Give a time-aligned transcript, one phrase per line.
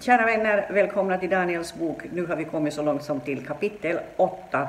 [0.00, 2.02] Kära vänner, välkomna till Daniels bok.
[2.12, 4.68] Nu har vi kommit så långt som till kapitel 8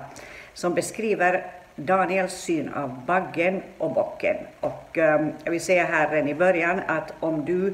[0.54, 4.36] som beskriver Daniels syn av baggen och bocken.
[4.59, 7.73] Och um, jag vill säga här redan i början att om du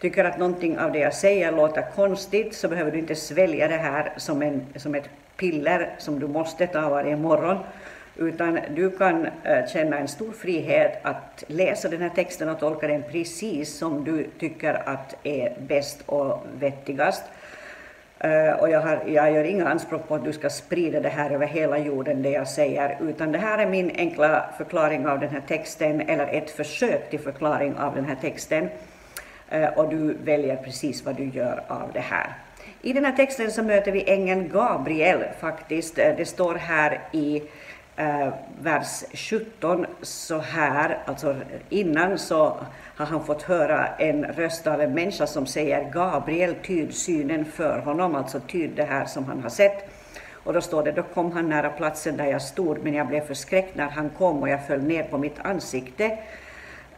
[0.00, 3.76] tycker att någonting av det jag säger låter konstigt så behöver du inte svälja det
[3.76, 7.58] här som, en, som ett piller som du måste ta varje morgon
[8.18, 12.86] utan du kan eh, känna en stor frihet att läsa den här texten och tolka
[12.86, 17.22] den precis som du tycker att är bäst och vettigast.
[18.20, 21.30] Eh, och jag, har, jag gör inga anspråk på att du ska sprida det här
[21.30, 25.30] över hela jorden, det jag säger, utan det här är min enkla förklaring av den
[25.30, 28.68] här texten, eller ett försök till förklaring av den här texten.
[29.48, 32.32] Eh, och du väljer precis vad du gör av det här.
[32.82, 35.96] I den här texten så möter vi ängeln Gabriel faktiskt.
[35.96, 37.42] Det står här i
[37.98, 38.28] eh,
[38.62, 41.36] vers 17 så här, alltså
[41.68, 42.56] innan så
[42.96, 47.78] har han fått höra en röst av en människa som säger Gabriel, tyd synen för
[47.78, 49.90] honom, alltså tyd det här som han har sett.
[50.32, 53.20] Och då står det, då kom han nära platsen där jag stod, men jag blev
[53.20, 56.18] förskräckt när han kom och jag föll ner på mitt ansikte.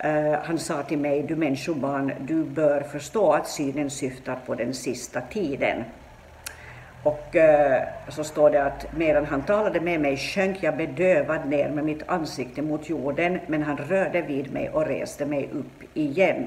[0.05, 4.75] Uh, han sa till mig, du människobarn, du bör förstå att synen syftar på den
[4.75, 5.85] sista tiden.
[7.03, 11.69] Och eh, så står det att medan han talade med mig sjönk jag bedövad ner
[11.69, 16.47] med mitt ansikte mot jorden, men han rörde vid mig och reste mig upp igen.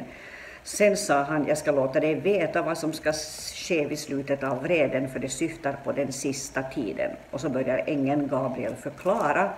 [0.64, 3.14] Sen sa han, jag ska låta dig veta vad som ska
[3.54, 7.12] ske vid slutet av vreden, för det syftar på den sista tiden.
[7.31, 9.50] Och så börjar ängeln Gabriel förklara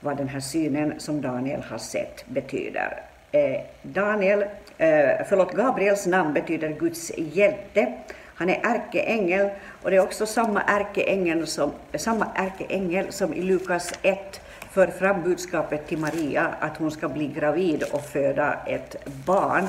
[0.00, 3.02] vad den här synen som Daniel har sett betyder.
[3.32, 4.42] Eh, Daniel,
[4.78, 7.92] eh, förlåt, Gabriels namn betyder Guds hjälte.
[8.38, 9.50] Han är ärkeängel
[9.82, 15.22] och det är också samma ärkeängel som, samma ärkeängel som i Lukas 1 för fram
[15.22, 19.66] budskapet till Maria att hon ska bli gravid och föda ett barn.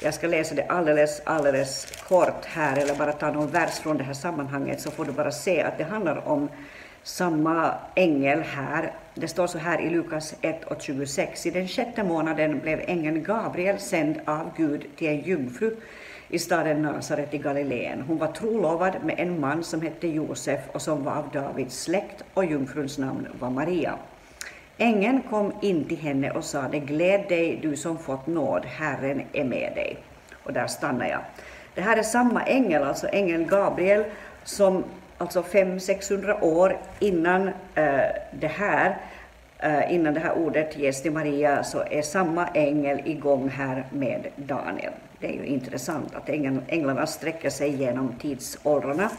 [0.00, 4.04] Jag ska läsa det alldeles, alldeles kort här, eller bara ta någon vers från det
[4.04, 6.48] här sammanhanget, så får du bara se att det handlar om
[7.02, 8.92] samma ängel här.
[9.14, 11.46] Det står så här i Lukas 1 och 26.
[11.46, 15.76] I den sjätte månaden blev ängeln Gabriel sänd av Gud till en jungfru
[16.28, 18.02] i staden Nasaret i Galileen.
[18.02, 22.24] Hon var trolovad med en man som hette Josef och som var av Davids släkt
[22.34, 23.94] och jungfruns namn var Maria.
[24.78, 29.44] Ängeln kom in till henne och sade, gläd dig du som fått nåd, Herren är
[29.44, 29.96] med dig.
[30.44, 31.20] Och där stannar jag.
[31.74, 34.04] Det här är samma ängel, alltså ängeln Gabriel,
[34.44, 34.84] som
[35.18, 38.00] alltså 500-600 år innan eh,
[38.40, 38.96] det här
[39.58, 44.26] eh, innan det här ordet ges till Maria så är samma ängel igång här med
[44.36, 44.92] Daniel.
[45.20, 46.28] Det är ju intressant att
[46.68, 49.10] änglarna sträcker sig genom tidsåldrarna.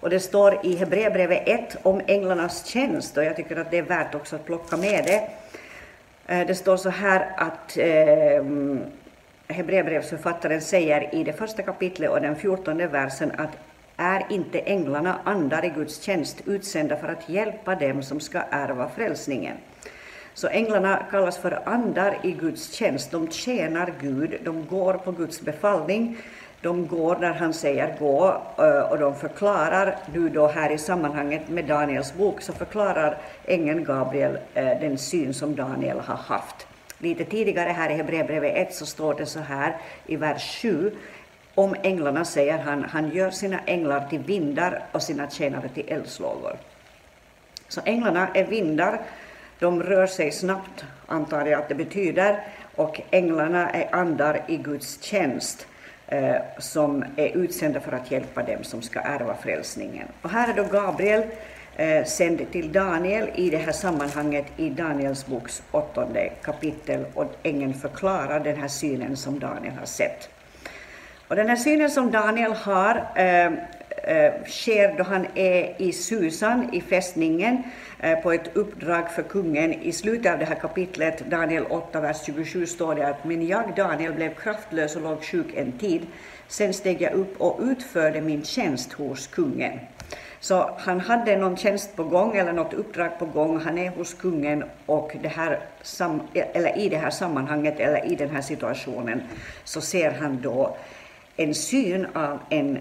[0.00, 3.82] Och det står i Hebreerbrevet 1 om änglarnas tjänst och jag tycker att det är
[3.82, 5.28] värt också att plocka med det.
[6.26, 8.80] Eh, det står så här att ehm,
[9.48, 13.50] Hebreerbrevsförfattaren säger i det första kapitlet och den fjortonde versen att
[13.96, 18.88] är inte änglarna andar i Guds tjänst utsända för att hjälpa dem som ska ärva
[18.88, 19.56] frälsningen.
[20.36, 23.10] Så änglarna kallas för andar i Guds tjänst.
[23.10, 26.18] De tjänar Gud, de går på Guds befallning.
[26.60, 31.48] De går när han säger gå eh, och de förklarar, nu då här i sammanhanget
[31.48, 36.66] med Daniels bok, så förklarar ängeln Gabriel eh, den syn som Daniel har haft.
[36.98, 39.76] Lite tidigare här i Hebreerbrevet 1 så står det så här
[40.06, 40.92] i vers 7
[41.54, 46.56] om änglarna säger han, han gör sina änglar till vindar och sina tjänare till eldslågor.
[47.68, 49.00] Så änglarna är vindar,
[49.58, 52.44] de rör sig snabbt, antar jag att det betyder,
[52.74, 55.66] och änglarna är andar i Guds tjänst
[56.06, 60.08] eh, som är utsända för att hjälpa dem som ska ärva frälsningen.
[60.22, 61.22] Och här är då Gabriel
[61.76, 67.74] eh, sänd till Daniel i det här sammanhanget i Daniels boks åttonde kapitel och ängeln
[67.74, 70.28] förklarar den här synen som Daniel har sett.
[71.28, 73.52] Och den här synen som Daniel har eh,
[74.06, 77.62] Eh, sker då han är i Susan, i fästningen,
[78.00, 79.72] eh, på ett uppdrag för kungen.
[79.72, 83.74] I slutet av det här kapitlet, Daniel 8, vers 27, står det att men jag,
[83.76, 86.06] Daniel, blev kraftlös och låg sjuk en tid.
[86.48, 89.78] Sen steg jag upp och utförde min tjänst hos kungen.
[90.40, 93.60] Så han hade någon tjänst på gång eller något uppdrag på gång.
[93.60, 95.60] Han är hos kungen och det här,
[96.32, 99.22] eller i det här sammanhanget eller i den här situationen
[99.64, 100.76] så ser han då
[101.36, 102.78] en syn av en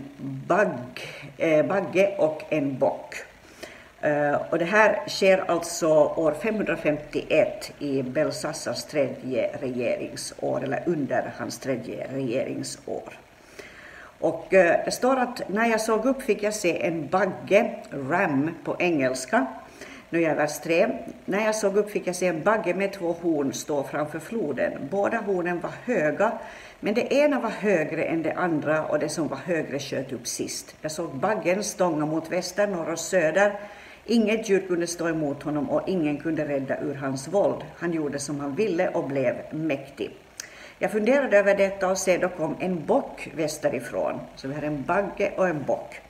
[0.48, 1.08] bagg,
[1.38, 3.16] eh, bagge och en bock.
[4.02, 11.60] Eh, och det här sker alltså år 551 i Belsassars tredje regeringsår, eller under hans
[11.60, 13.14] tredje regeringsår.
[14.20, 18.52] Och eh, det står att när jag såg upp fick jag se en bagge, ram
[18.64, 19.46] på engelska.
[20.16, 20.88] Nu är vers 3.
[21.26, 24.72] När jag såg upp fick jag se en bagge med två horn stå framför floden.
[24.92, 26.32] Båda hornen var höga,
[26.80, 30.28] men det ena var högre än det andra och det som var högre sköt upp
[30.28, 30.76] sist.
[30.82, 33.60] Jag såg baggen stånga mot väster, norr och söder.
[34.06, 37.64] Inget djur kunde stå emot honom och ingen kunde rädda ur hans våld.
[37.76, 40.12] Han gjorde som han ville och blev mäktig.
[40.80, 44.20] Jag funderade över detta och se då kom en bock västerifrån.
[44.36, 46.02] Så vi har en bagge och en bock.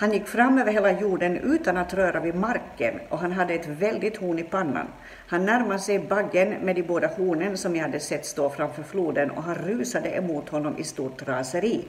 [0.00, 3.66] Han gick fram över hela jorden utan att röra vid marken och han hade ett
[3.66, 4.86] väldigt horn i pannan.
[5.26, 9.30] Han närmade sig baggen med de båda hornen som jag hade sett stå framför floden
[9.30, 11.84] och han rusade emot honom i stort raseri.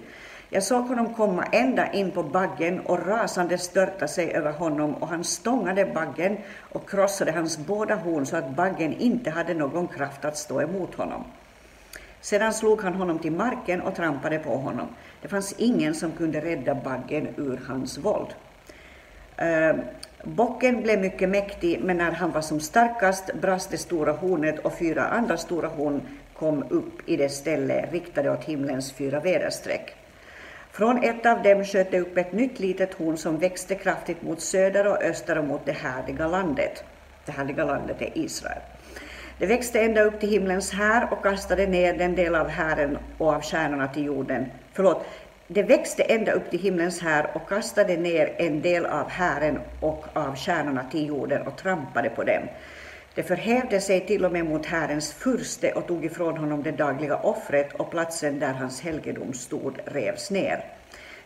[0.50, 5.07] Jag såg honom komma ända in på baggen och rasande störta sig över honom och
[5.07, 6.38] han stångade baggen
[6.71, 10.95] och krossade hans båda horn så att baggen inte hade någon kraft att stå emot
[10.95, 11.23] honom.
[12.21, 14.88] Sedan slog han honom till marken och trampade på honom.
[15.21, 18.27] Det fanns ingen som kunde rädda baggen ur hans våld.
[19.38, 19.75] Eh,
[20.24, 24.77] bocken blev mycket mäktig, men när han var som starkast brast det stora hornet och
[24.77, 26.01] fyra andra stora horn
[26.33, 29.95] kom upp i det ställe riktade åt himlens fyra väderstreck.
[30.71, 34.42] Från ett av dem sköt det upp ett nytt litet horn som växte kraftigt mot
[34.42, 36.83] söder och öster och mot det härliga landet.
[37.25, 38.62] Det härliga landet är Israel.
[39.39, 43.33] Det växte ända upp till himlens här och kastade ner den del av hären och
[43.33, 44.45] av stjärnorna till jorden.
[44.74, 45.06] Förlåt,
[45.47, 50.06] det växte ända upp till himlens här och kastade ner en del av hären och
[50.13, 52.44] av stjärnorna till jorden och trampade på dem.
[53.15, 57.15] Det förhävde sig till och med mot Herrens furste och tog ifrån honom det dagliga
[57.18, 60.65] offret och platsen där hans helgedom stod revs ner.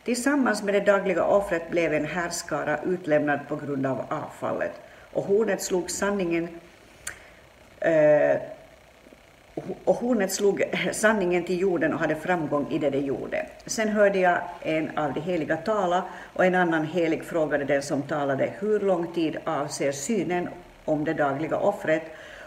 [0.03, 4.73] Tillsammans med det dagliga offret blev en härskara utlämnad på grund av avfallet
[5.13, 6.47] och hornet slog sanningen
[7.83, 8.41] Eh,
[9.85, 13.45] och hornet slog sanningen till jorden och hade framgång i det det gjorde.
[13.65, 16.03] Sen hörde jag en av de heliga tala
[16.33, 20.49] och en annan helig frågade den som talade hur lång tid avser synen
[20.85, 22.03] om det dagliga offret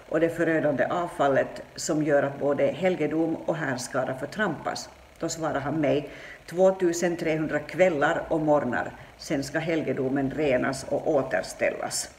[0.09, 4.89] och det förödande avfallet som gör att både helgedom och härskara förtrampas.
[5.19, 6.09] Då svarade han mig
[6.47, 12.11] 2300 kvällar och morgnar, sen ska helgedomen renas och återställas.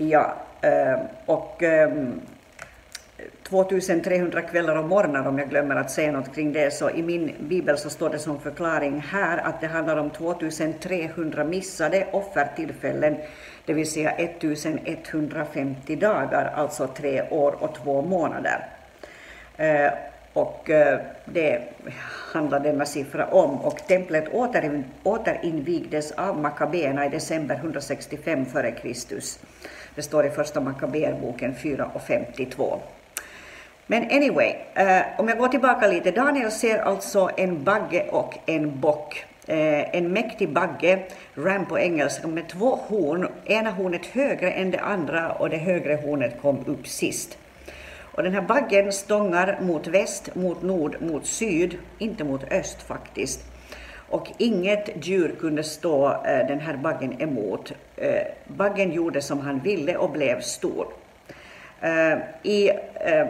[0.00, 2.20] Ja, ehm, och ehm,
[3.42, 7.34] 2300 kvällar och morgnar, om jag glömmer att säga något kring det, så i min
[7.40, 13.16] bibel så står det som förklaring här att det handlar om 2300 missade offertillfällen,
[13.64, 18.66] det vill säga 1150 dagar, alltså tre år och två månader.
[19.56, 19.92] Ehm,
[20.32, 20.70] och
[21.24, 21.62] det
[22.32, 23.60] handlar denna siffra om.
[23.60, 24.24] Och templet
[25.02, 29.20] återinvigdes av Makabéerna i december 165 f.Kr.
[29.98, 32.80] Det står i första Makaberboken 4 och 52.
[33.86, 36.10] Men anyway, eh, om jag går tillbaka lite.
[36.10, 39.24] Daniel ser alltså en bagge och en bock.
[39.46, 40.98] Eh, en mäktig bagge,
[41.34, 43.28] ram på engelska, med två horn.
[43.44, 47.38] Ena hornet högre än det andra och det högre hornet kom upp sist.
[48.00, 53.40] Och den här baggen stångar mot väst, mot nord, mot syd, inte mot öst faktiskt
[54.08, 57.72] och inget djur kunde stå eh, den här baggen emot.
[58.00, 60.86] Eh, baggen gjorde som han ville och blev stor.
[61.80, 63.26] Eh, I eh,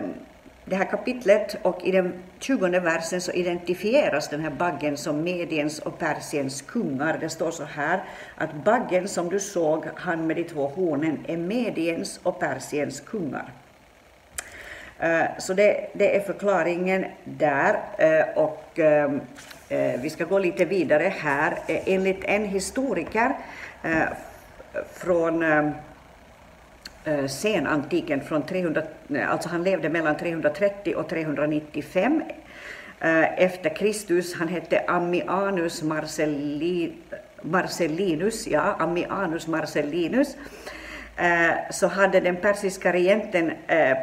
[0.65, 5.79] det här kapitlet och i den 20 versen så identifieras den här baggen som Mediens
[5.79, 7.19] och Persiens kungar.
[7.21, 8.03] Det står så här
[8.35, 13.53] att baggen som du såg, han med de två hornen, är Mediens och Persiens kungar.
[14.99, 17.79] Eh, så det, det är förklaringen där.
[17.99, 19.21] Eh, och ehm,
[19.71, 21.59] Eh, vi ska gå lite vidare här.
[21.67, 23.37] Eh, enligt en historiker
[23.85, 24.03] eh,
[24.93, 25.71] från eh,
[27.05, 28.83] eh, senantiken, från 300,
[29.15, 32.23] eh, alltså han levde mellan 330 och 395
[33.37, 34.35] efter Kristus.
[34.35, 35.83] Han hette Ammianus
[37.43, 40.37] Marcellinus, ja, Ammianus Marcellinus.
[41.71, 43.53] Så hade den persiska regenten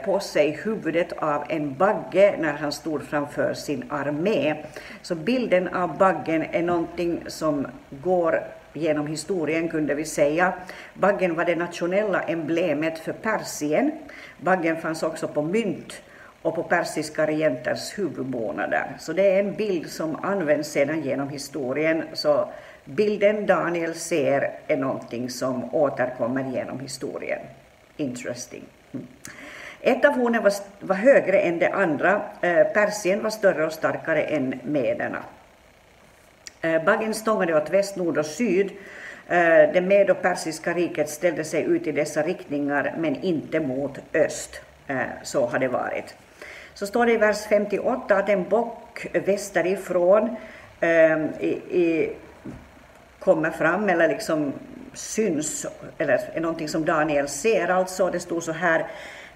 [0.05, 4.55] på sig huvudet av en bagge när han stod framför sin armé.
[5.01, 8.43] Så bilden av baggen är någonting som går
[8.75, 10.53] genom historien kunde vi säga.
[10.93, 13.91] Baggen var det nationella emblemet för Persien.
[14.37, 16.01] Baggen fanns också på mynt
[16.41, 18.85] och på persiska regenters huvudbonader.
[18.99, 22.03] Så det är en bild som används sedan genom historien.
[22.13, 22.49] Så
[22.85, 27.39] bilden Daniel ser är någonting som återkommer genom historien.
[27.97, 28.63] Interesting.
[28.93, 29.07] Mm.
[29.81, 32.21] Ett av hornen var, var, högre än det andra.
[32.41, 35.23] Eh, Persien var större och starkare än mederna.
[36.65, 38.71] Eh, stångade åt väst, nord och syd.
[39.27, 43.99] Eh, det med och persiska riket ställde sig ut i dessa riktningar men inte mot
[44.13, 44.61] öst.
[44.87, 46.15] Eh, så har det varit.
[46.73, 50.35] Så står det i vers 58 att en bock västerifrån
[50.79, 52.15] eh, i, i
[53.19, 54.53] kommer fram eller liksom
[54.95, 55.65] syns,
[55.97, 58.09] eller är någonting som Daniel ser alltså.
[58.09, 58.79] Det stod så här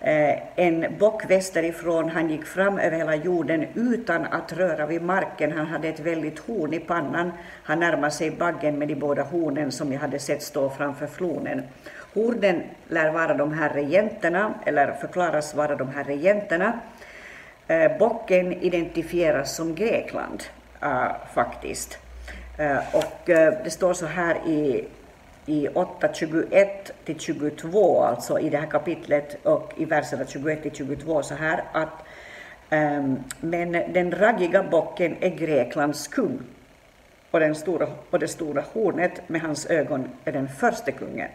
[0.02, 2.10] eh, en bock västerifrån.
[2.10, 5.52] Han gick fram över hela jorden utan att röra vid marken.
[5.52, 7.32] Han hade ett väldigt horn i pannan.
[7.64, 11.64] Han närmade sig baggen med de båda hornen som jag hade sett stå framför flonen.
[12.14, 16.80] Hornen lär vara de här regenterna, eller förklaras vara de här regenterna.
[17.68, 20.44] Eh, bocken identifieras som Grekland,
[20.82, 21.98] eh, faktiskt.
[22.94, 24.88] Och det står så här i
[25.50, 31.24] i 8.21 till 22, alltså i det här kapitlet och i verserna 21 till 22
[31.24, 32.04] så här att
[32.70, 36.40] um, men den raggiga bocken är Greklands kung
[37.32, 41.30] och, den stora, och det stora hornet med hans ögon är den första kungen.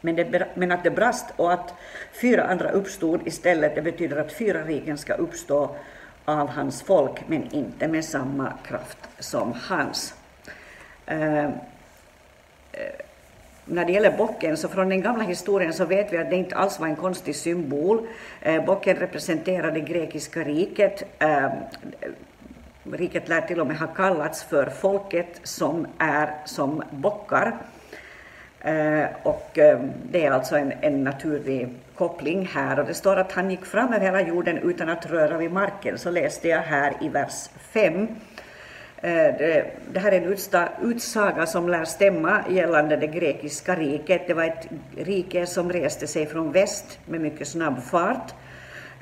[0.00, 1.74] Men, det, men att det brast och att
[2.12, 5.76] fyra andra uppstod istället, det betyder att fyra riken ska uppstå
[6.24, 10.14] av hans folk, men inte med samma kraft som hans.
[11.12, 11.50] Uh,
[13.64, 16.56] när det gäller bocken, så från den gamla historien så vet vi att det inte
[16.56, 18.06] alls var en konstig symbol.
[18.40, 21.04] Eh, bocken representerade grekiska riket.
[21.18, 21.48] Eh,
[22.92, 27.56] riket lär till och med ha kallats för folket som är som bockar.
[28.60, 29.58] Eh, och
[30.10, 32.78] det är alltså en, en naturlig koppling här.
[32.78, 35.98] Och det står att han gick fram över hela jorden utan att röra vid marken.
[35.98, 38.08] Så läste jag här i vers 5.
[39.04, 39.34] Eh,
[39.92, 40.36] det här är en
[40.82, 44.26] utsaga som lär stämma gällande det grekiska riket.
[44.26, 48.34] Det var ett rike som reste sig från väst med mycket snabb fart.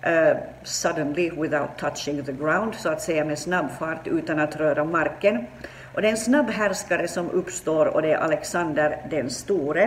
[0.06, 4.84] Uh, suddenly without touching the ground, så att säga med snabb fart utan att röra
[4.84, 5.46] marken.
[5.94, 9.84] Och det är en snabb härskare som uppstår och det är Alexander den store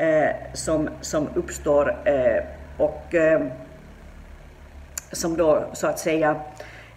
[0.00, 2.44] uh, som, som uppstår uh,
[2.78, 3.14] och
[5.12, 6.40] som då så att säga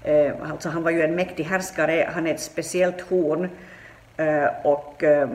[0.05, 3.49] Eh, alltså han var ju en mäktig härskare, han är ett speciellt horn.
[4.17, 5.29] Eh, och eh,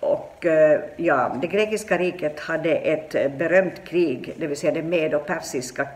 [0.00, 5.88] och eh, ja, det grekiska riket hade ett berömt krig, det vill säga det medo-persiska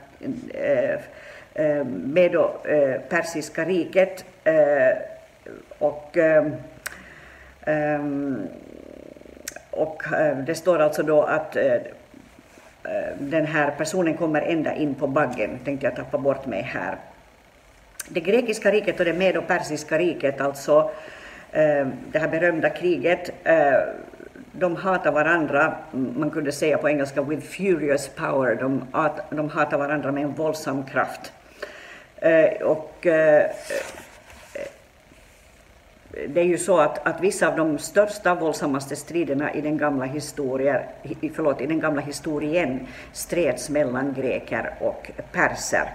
[1.54, 4.24] eh, medo-persiska riket.
[5.78, 6.16] Och
[9.70, 10.02] och
[10.46, 11.80] det står alltså då att Eh,
[12.88, 16.96] Eh, den här personen kommer ända in på baggen, tänkte jag tappa bort mig här.
[18.08, 20.90] Det grekiska riket och det medo-persiska riket, alltså
[21.52, 23.80] eh, det här berömda kriget, eh,
[24.52, 28.84] de hatar varandra, man kunde säga på engelska with furious power, de,
[29.30, 31.32] de hatar varandra med en våldsam kraft.
[32.64, 33.06] Och
[36.26, 40.04] det är ju så att, att vissa av de största, våldsammaste striderna i den gamla
[40.04, 40.82] historien,
[41.34, 45.92] förlåt, i den gamla historien streds mellan greker och perser.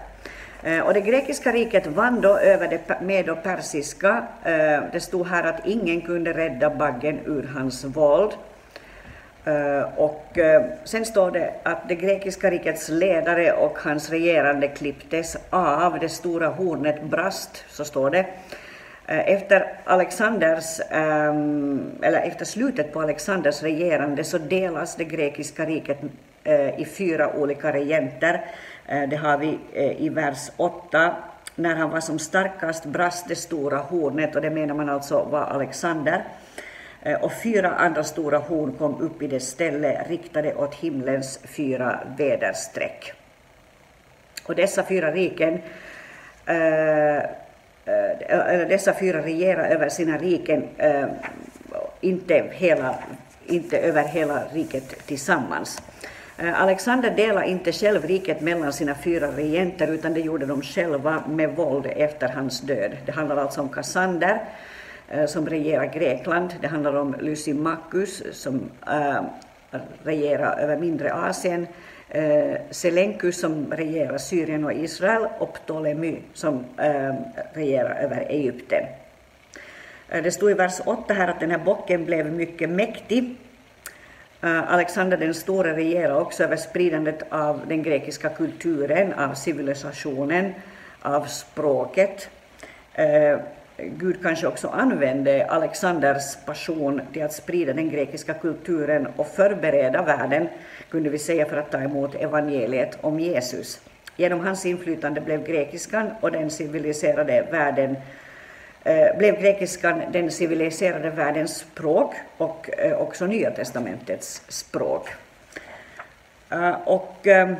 [0.63, 4.27] Eh, och det grekiska riket vann då över det medopersiska.
[4.43, 8.31] Eh, det stod här att ingen kunde rädda baggen ur hans våld.
[9.45, 10.39] Eh, och
[10.83, 16.47] sen står det att det grekiska rikets ledare och hans regerande klipptes av, det stora
[16.47, 18.25] hornet brast, så står det.
[19.07, 25.97] Eh, efter Alexanders, ehm, eller efter slutet på Alexanders regerande så delas det grekiska riket
[26.43, 28.45] eh, i fyra olika regenter.
[28.87, 29.59] Eh, det har vi
[29.97, 31.15] i vers 8.
[31.55, 35.41] När han var som starkast brast det stora hornet och det menar man alltså var
[35.41, 36.23] Alexander.
[37.21, 43.13] Och fyra andra stora horn kom upp i det ställe riktade åt himlens fyra väderstreck.
[44.45, 45.61] Och dessa fyra riken
[47.85, 51.05] Eh, dessa fyra regerar över sina riken, eh,
[52.01, 52.95] inte, hela,
[53.45, 55.81] inte över hela riket tillsammans.
[56.37, 61.23] Eh, Alexander delade inte själv riket mellan sina fyra regenter utan det gjorde de själva
[61.29, 62.91] med våld efter hans död.
[63.05, 64.41] Det handlar alltså om Kassander
[65.27, 68.69] som regerar Grekland, det handlar om Lysimachus som
[70.03, 71.67] regerar över mindre Asien,
[72.13, 77.13] Eh, Selenky Selenkus som regerar Syrien och Israel och Ptolemy som eh,
[77.53, 78.83] regerar över Egypten.
[80.09, 83.35] Eh, det stod i vers 8 här att den här bocken blev mycket mäktig.
[84.45, 90.53] Alexander den store regerar också över spridandet av den grekiska kulturen, av civilisationen,
[91.01, 92.29] av språket.
[93.97, 100.47] Gud kanske också använde Alexanders passion till att sprida den grekiska kulturen och förbereda världen,
[100.89, 103.81] kunde vi säga, för att ta emot evangeliet om Jesus.
[104.17, 107.97] Genom hans inflytande blev grekiskan och den civiliserade världen
[108.83, 115.09] eh, blev grekiskan den civiliserade världens språk och eh, också Nya testamentets språk.
[116.53, 117.55] Uh, och um,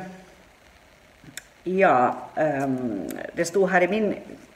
[1.64, 4.14] ja, um, det stod här i min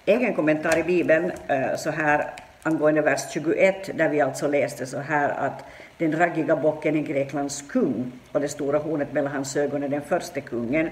[0.09, 2.31] egen kommentar i Bibeln eh, så här
[2.63, 5.65] angående vers 21 där vi alltså läste så här att
[5.99, 10.03] den raggiga bocken är Greklands kung och det stora hornet mellan hans ögon är den
[10.03, 10.91] första kungen.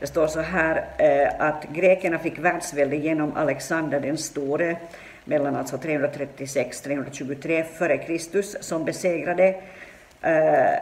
[0.00, 4.76] Det står så här eh, att grekerna fick världsvälde genom Alexander den store
[5.24, 9.54] mellan alltså 336-323 före Kristus som besegrade
[10.22, 10.74] eh,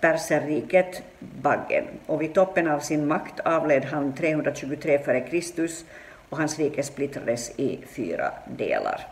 [0.00, 5.84] perserriket Baggen och vid toppen av sin makt avled han 323 före Kristus
[6.30, 9.06] och hans rike splittrades i fyra delar.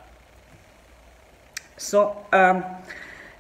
[1.77, 2.59] Så äh,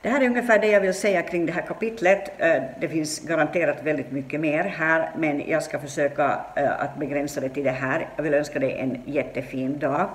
[0.02, 2.30] det här är ungefär det jag vill säga kring det här kapitlet.
[2.38, 7.40] Äh, det finns garanterat väldigt mycket mer här, men jag ska försöka äh, att begränsa
[7.40, 8.08] det till det här.
[8.16, 10.08] Jag vill önska dig en jättefin dag.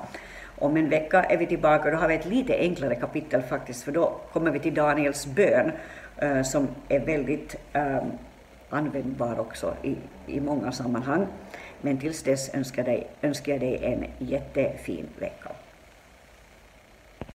[0.60, 3.84] Om en vecka är vi tillbaka och då har vi ett lite enklare kapitel faktiskt,
[3.84, 5.72] för då kommer vi till Daniels bön
[6.46, 7.56] som är väldigt
[8.70, 9.96] användbar också i,
[10.28, 11.28] i många sammanhang.
[11.86, 15.52] Men tills dess önskar, dig, önskar jag dig en jättefin vecka.